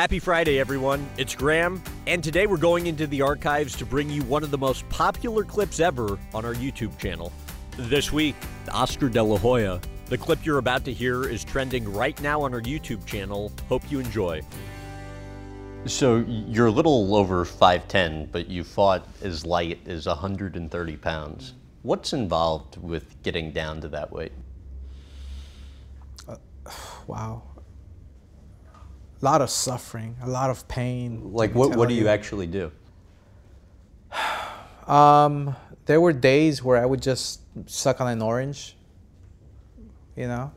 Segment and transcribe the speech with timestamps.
[0.00, 1.06] Happy Friday, everyone.
[1.18, 4.56] It's Graham, and today we're going into the archives to bring you one of the
[4.56, 7.30] most popular clips ever on our YouTube channel.
[7.76, 8.34] This week,
[8.72, 9.78] Oscar De La Hoya.
[10.06, 13.52] The clip you're about to hear is trending right now on our YouTube channel.
[13.68, 14.40] Hope you enjoy.
[15.84, 21.52] So you're a little over 5'10, but you fought as light as 130 pounds.
[21.82, 24.32] What's involved with getting down to that weight?
[26.26, 26.36] Uh,
[27.06, 27.42] wow.
[29.20, 31.32] A lot of suffering, a lot of pain.
[31.32, 32.72] Like, what, what do you actually do?
[34.86, 35.54] Um,
[35.86, 38.76] there were days where I would just suck on an orange,
[40.16, 40.50] you know,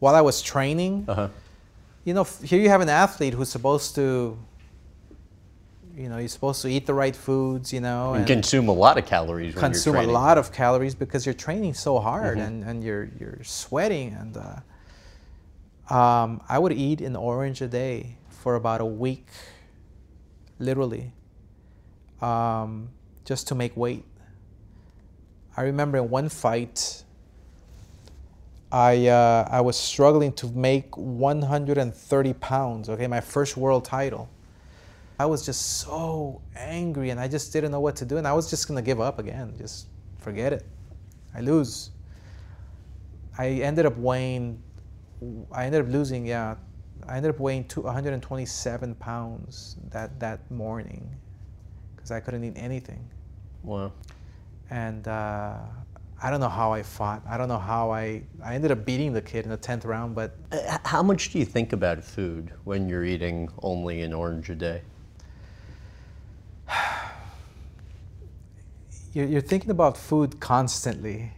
[0.00, 1.04] while I was training.
[1.06, 1.28] Uh-huh.
[2.04, 4.36] You know, here you have an athlete who's supposed to,
[5.96, 8.72] you know, you're supposed to eat the right foods, you know, You and consume a
[8.72, 12.64] lot of calories when consume a lot of calories because you're training so hard and,
[12.64, 14.56] and you're you're sweating and uh,
[15.90, 19.26] um, I would eat an orange a day for about a week,
[20.58, 21.12] literally,
[22.22, 22.90] um,
[23.24, 24.04] just to make weight.
[25.56, 27.04] I remember in one fight,
[28.72, 32.88] I uh, I was struggling to make 130 pounds.
[32.88, 34.28] Okay, my first world title.
[35.20, 38.16] I was just so angry and I just didn't know what to do.
[38.16, 39.52] And I was just to give up again.
[39.58, 39.86] Just
[40.16, 40.64] forget it.
[41.34, 41.90] I lose.
[43.36, 44.62] I ended up weighing,
[45.52, 46.56] I ended up losing, yeah.
[47.06, 51.08] I ended up weighing two, 127 pounds that, that morning
[51.94, 53.08] because I couldn't eat anything.
[53.62, 53.92] Wow.
[54.70, 55.56] And uh,
[56.22, 57.22] I don't know how I fought.
[57.28, 60.14] I don't know how I, I ended up beating the kid in the 10th round,
[60.14, 64.50] but Uh, How much do you think about food when you're eating only an orange
[64.50, 64.82] a day?
[69.12, 71.32] you're, you're thinking about food constantly.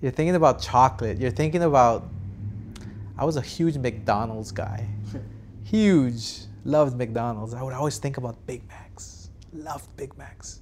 [0.00, 1.18] You're thinking about chocolate.
[1.18, 2.08] You're thinking about.
[3.16, 4.86] I was a huge McDonald's guy.
[5.64, 6.40] huge.
[6.64, 7.54] Loved McDonald's.
[7.54, 9.30] I would always think about Big Macs.
[9.52, 10.60] Loved Big Macs.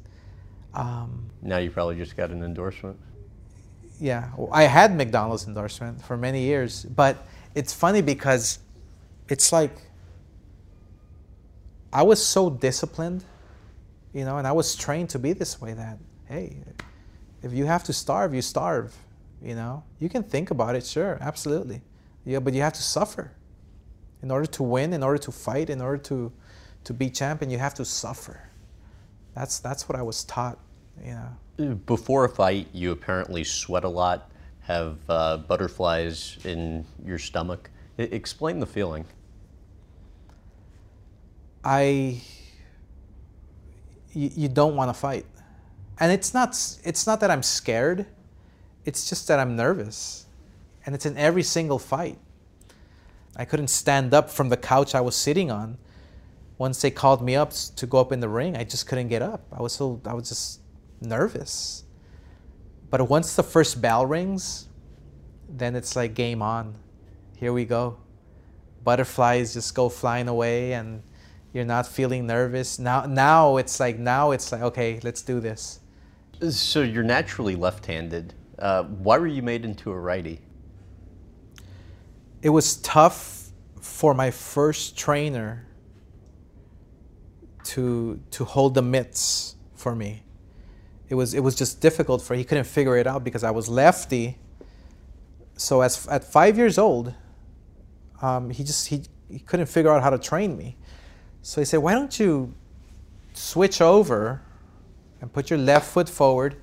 [0.75, 2.99] Um, Now you probably just got an endorsement.
[4.01, 7.17] yeah, well, I had McDonald's endorsement for many years, but
[7.55, 8.59] it's funny because
[9.29, 9.77] it's like
[11.93, 13.23] I was so disciplined,
[14.15, 16.57] you know, and I was trained to be this way that hey,
[17.43, 18.95] if you have to starve, you starve,
[19.43, 19.85] you know.
[20.01, 21.83] You can think about it, sure, absolutely.
[22.25, 23.33] Yeah, but you have to suffer.
[24.23, 26.33] In order to win, in order to fight, in order to
[26.85, 28.49] to be champion, you have to suffer.
[29.35, 30.59] That's that's what I was taught,
[31.05, 31.15] you
[31.59, 31.77] know.
[31.87, 37.71] Before a fight, you apparently sweat a lot, have uh, butterflies in your stomach.
[37.99, 39.05] I- explain the feeling.
[41.65, 42.21] I
[44.13, 45.27] you, you don't want to fight.
[46.01, 46.51] And it's not,
[46.85, 48.07] it's not that I'm scared.
[48.85, 50.27] It's just that I'm nervous.
[50.85, 52.19] And it's in every single fight.
[53.37, 55.79] I couldn't stand up from the couch I was sitting on.
[56.59, 59.23] Once they called me up to go up in the ring, I just couldn't get
[59.23, 59.47] up.
[59.53, 60.61] I was so I was just
[61.01, 61.85] nervous.
[62.91, 64.69] But once the first bell rings,
[65.49, 66.75] then it's like game on.
[67.37, 67.99] Here we go
[68.85, 71.03] butterflies just go flying away and
[71.53, 75.81] you're not feeling nervous now now it's like now it's like okay let's do this
[76.51, 78.35] So you're naturally left-handed.
[78.59, 80.41] Uh, why were you made into a righty?
[82.43, 85.65] It was tough for my first trainer
[87.65, 90.25] to to hold the mitts for me.
[91.09, 93.69] It was it was just difficult for he couldn't figure it out because i was
[93.69, 94.39] lefty.
[95.57, 97.15] So as at five years old
[98.21, 100.77] um, he just he, he couldn't figure out how to train me.
[101.43, 102.55] So he said why don't you
[103.35, 104.43] switch over
[105.21, 106.57] and put your left foot forward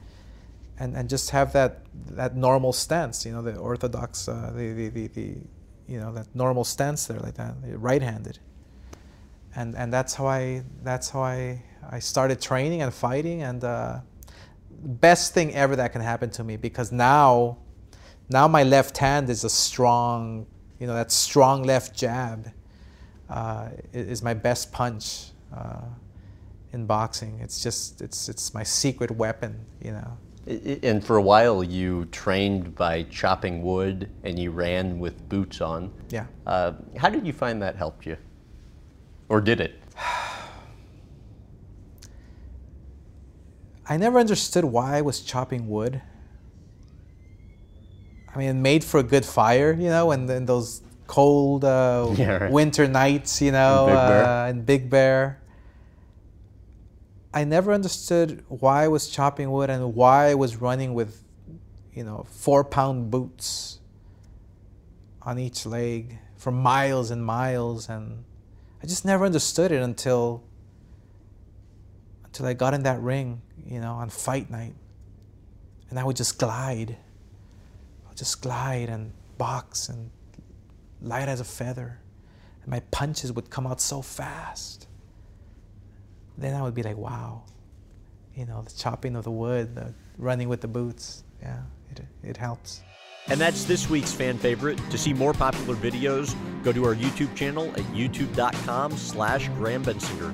[0.78, 4.89] and, and just have that that normal stance you know the orthodox uh, the, the,
[4.89, 5.35] the, the
[5.89, 8.39] you know that normal stance there like that right-handed.
[9.55, 14.00] And and that's how I that's how I I started training and fighting and uh,
[14.69, 17.57] best thing ever that can happen to me because now
[18.29, 20.45] now my left hand is a strong
[20.79, 22.51] you know that strong left jab
[23.29, 25.81] uh, is my best punch uh,
[26.71, 27.39] in boxing.
[27.41, 32.74] It's just it's it's my secret weapon you know And for a while, you trained
[32.75, 35.91] by chopping wood and you ran with boots on.
[36.09, 38.18] yeah Uh, how did you find that helped you?
[39.30, 39.75] Or did it?
[43.88, 46.01] I never understood why I was chopping wood.
[48.33, 52.07] I mean, it made for a good fire, you know, and then those cold uh,
[52.18, 52.51] Yeah, right.
[52.51, 54.25] winter nights, you know, Big Bear.
[54.25, 55.39] uh, in Big Bear.
[57.33, 61.23] I never understood why I was chopping wood and why I was running with,
[61.93, 63.79] you know, four pound boots
[65.21, 67.87] on each leg for miles and miles.
[67.87, 68.23] And
[68.81, 70.43] I just never understood it until
[72.25, 74.73] until I got in that ring, you know, on fight night.
[75.89, 76.97] And I would just glide.
[78.05, 80.09] I would just glide and box and
[81.01, 81.99] light as a feather.
[82.63, 84.87] And my punches would come out so fast.
[86.39, 87.44] Then I would be like, wow.
[88.36, 91.24] You know, the chopping of the wood, the running with the boots.
[91.41, 92.81] Yeah, it, it helps.
[93.27, 94.80] And that's this week's fan favorite.
[94.89, 100.33] To see more popular videos, go to our YouTube channel at youtube.com slash Graham Bensinger.